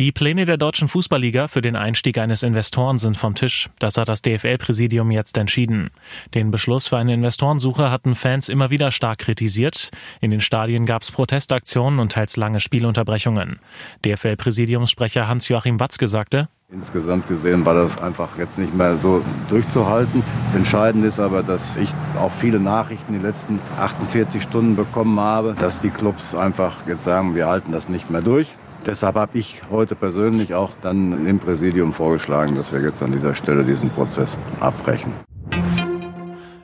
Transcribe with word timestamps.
Die 0.00 0.12
Pläne 0.12 0.46
der 0.46 0.56
deutschen 0.56 0.88
Fußballliga 0.88 1.46
für 1.46 1.60
den 1.60 1.76
Einstieg 1.76 2.16
eines 2.16 2.42
Investoren 2.42 2.96
sind 2.96 3.18
vom 3.18 3.34
Tisch. 3.34 3.68
Das 3.80 3.98
hat 3.98 4.08
das 4.08 4.22
DFL-Präsidium 4.22 5.10
jetzt 5.10 5.36
entschieden. 5.36 5.90
Den 6.32 6.50
Beschluss 6.50 6.86
für 6.86 6.96
eine 6.96 7.12
Investorensuche 7.12 7.90
hatten 7.90 8.14
Fans 8.14 8.48
immer 8.48 8.70
wieder 8.70 8.92
stark 8.92 9.18
kritisiert. 9.18 9.90
In 10.22 10.30
den 10.30 10.40
Stadien 10.40 10.86
gab 10.86 11.02
es 11.02 11.10
Protestaktionen 11.10 11.98
und 11.98 12.12
teils 12.12 12.38
lange 12.38 12.60
Spielunterbrechungen. 12.60 13.58
DFL-Präsidiumssprecher 14.06 15.28
Hans-Joachim 15.28 15.78
Watzke 15.78 16.08
sagte, 16.08 16.48
Insgesamt 16.72 17.28
gesehen 17.28 17.66
war 17.66 17.74
das 17.74 17.98
einfach 17.98 18.38
jetzt 18.38 18.58
nicht 18.58 18.74
mehr 18.74 18.96
so 18.96 19.22
durchzuhalten. 19.50 20.22
Das 20.46 20.54
Entscheidende 20.54 21.08
ist 21.08 21.20
aber, 21.20 21.42
dass 21.42 21.76
ich 21.76 21.90
auch 22.18 22.32
viele 22.32 22.58
Nachrichten 22.58 23.12
die 23.12 23.18
letzten 23.18 23.58
48 23.78 24.42
Stunden 24.42 24.76
bekommen 24.76 25.20
habe, 25.20 25.54
dass 25.58 25.82
die 25.82 25.90
Clubs 25.90 26.34
einfach 26.34 26.86
jetzt 26.86 27.04
sagen, 27.04 27.34
wir 27.34 27.48
halten 27.48 27.72
das 27.72 27.90
nicht 27.90 28.08
mehr 28.08 28.22
durch. 28.22 28.54
Deshalb 28.86 29.16
habe 29.16 29.38
ich 29.38 29.60
heute 29.70 29.94
persönlich 29.94 30.54
auch 30.54 30.72
dann 30.82 31.26
im 31.26 31.38
Präsidium 31.38 31.92
vorgeschlagen, 31.92 32.54
dass 32.54 32.72
wir 32.72 32.80
jetzt 32.80 33.02
an 33.02 33.12
dieser 33.12 33.34
Stelle 33.34 33.64
diesen 33.64 33.90
Prozess 33.90 34.38
abbrechen. 34.60 35.12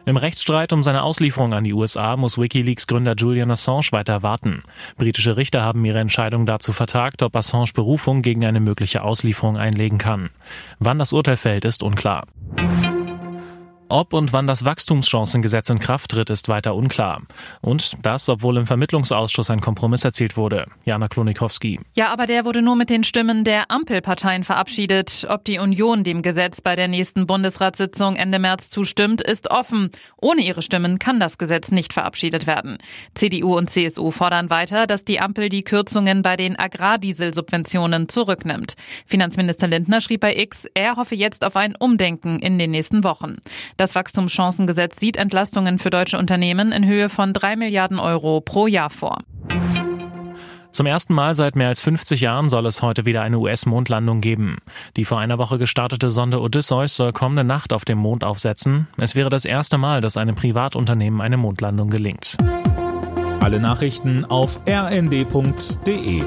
Im 0.08 0.16
Rechtsstreit 0.16 0.72
um 0.72 0.84
seine 0.84 1.02
Auslieferung 1.02 1.52
an 1.52 1.64
die 1.64 1.74
USA 1.74 2.16
muss 2.16 2.38
Wikileaks-Gründer 2.38 3.14
Julian 3.16 3.50
Assange 3.50 3.88
weiter 3.90 4.22
warten. 4.22 4.62
Britische 4.96 5.36
Richter 5.36 5.62
haben 5.62 5.84
ihre 5.84 5.98
Entscheidung 5.98 6.46
dazu 6.46 6.72
vertagt, 6.72 7.24
ob 7.24 7.34
Assange 7.34 7.72
Berufung 7.74 8.22
gegen 8.22 8.44
eine 8.46 8.60
mögliche 8.60 9.02
Auslieferung 9.02 9.56
einlegen 9.56 9.98
kann. 9.98 10.30
Wann 10.78 11.00
das 11.00 11.12
Urteil 11.12 11.36
fällt, 11.36 11.64
ist 11.64 11.82
unklar. 11.82 12.28
Ob 13.88 14.12
und 14.14 14.32
wann 14.32 14.48
das 14.48 14.64
Wachstumschancengesetz 14.64 15.70
in 15.70 15.78
Kraft 15.78 16.10
tritt, 16.10 16.28
ist 16.30 16.48
weiter 16.48 16.74
unklar. 16.74 17.22
Und 17.60 18.04
das, 18.04 18.28
obwohl 18.28 18.56
im 18.56 18.66
Vermittlungsausschuss 18.66 19.48
ein 19.48 19.60
Kompromiss 19.60 20.04
erzielt 20.04 20.36
wurde. 20.36 20.66
Jana 20.84 21.06
Klonikowski. 21.06 21.78
Ja, 21.94 22.08
aber 22.08 22.26
der 22.26 22.44
wurde 22.44 22.62
nur 22.62 22.74
mit 22.74 22.90
den 22.90 23.04
Stimmen 23.04 23.44
der 23.44 23.70
Ampelparteien 23.70 24.42
verabschiedet. 24.42 25.26
Ob 25.30 25.44
die 25.44 25.60
Union 25.60 26.02
dem 26.02 26.22
Gesetz 26.22 26.60
bei 26.60 26.74
der 26.74 26.88
nächsten 26.88 27.28
Bundesratssitzung 27.28 28.16
Ende 28.16 28.40
März 28.40 28.70
zustimmt, 28.70 29.20
ist 29.20 29.50
offen. 29.52 29.90
Ohne 30.16 30.42
ihre 30.42 30.62
Stimmen 30.62 30.98
kann 30.98 31.20
das 31.20 31.38
Gesetz 31.38 31.70
nicht 31.70 31.92
verabschiedet 31.92 32.48
werden. 32.48 32.78
CDU 33.14 33.56
und 33.56 33.70
CSU 33.70 34.10
fordern 34.10 34.50
weiter, 34.50 34.88
dass 34.88 35.04
die 35.04 35.20
Ampel 35.20 35.48
die 35.48 35.62
Kürzungen 35.62 36.22
bei 36.22 36.34
den 36.34 36.58
Agrardieselsubventionen 36.58 38.08
zurücknimmt. 38.08 38.74
Finanzminister 39.06 39.68
Lindner 39.68 40.00
schrieb 40.00 40.22
bei 40.22 40.36
X, 40.36 40.66
er 40.74 40.96
hoffe 40.96 41.14
jetzt 41.14 41.44
auf 41.44 41.54
ein 41.54 41.76
Umdenken 41.76 42.40
in 42.40 42.58
den 42.58 42.72
nächsten 42.72 43.04
Wochen. 43.04 43.36
Das 43.76 43.94
Wachstumschancengesetz 43.94 44.98
sieht 44.98 45.16
Entlastungen 45.16 45.78
für 45.78 45.90
deutsche 45.90 46.18
Unternehmen 46.18 46.72
in 46.72 46.86
Höhe 46.86 47.08
von 47.08 47.32
drei 47.32 47.56
Milliarden 47.56 47.98
Euro 47.98 48.40
pro 48.40 48.66
Jahr 48.66 48.90
vor. 48.90 49.18
Zum 50.72 50.84
ersten 50.84 51.14
Mal 51.14 51.34
seit 51.34 51.56
mehr 51.56 51.68
als 51.68 51.80
50 51.80 52.20
Jahren 52.20 52.50
soll 52.50 52.66
es 52.66 52.82
heute 52.82 53.06
wieder 53.06 53.22
eine 53.22 53.38
US-Mondlandung 53.38 54.20
geben. 54.20 54.58
Die 54.96 55.06
vor 55.06 55.18
einer 55.18 55.38
Woche 55.38 55.56
gestartete 55.56 56.10
Sonde 56.10 56.40
Odysseus 56.40 56.96
soll 56.96 57.14
kommende 57.14 57.44
Nacht 57.44 57.72
auf 57.72 57.86
dem 57.86 57.96
Mond 57.96 58.24
aufsetzen. 58.24 58.86
Es 58.98 59.14
wäre 59.14 59.30
das 59.30 59.46
erste 59.46 59.78
Mal, 59.78 60.02
dass 60.02 60.18
einem 60.18 60.34
Privatunternehmen 60.34 61.22
eine 61.22 61.38
Mondlandung 61.38 61.88
gelingt. 61.88 62.36
Alle 63.40 63.58
Nachrichten 63.58 64.26
auf 64.26 64.60
rnd.de 64.68 66.22